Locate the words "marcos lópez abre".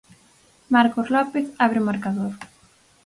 0.73-1.79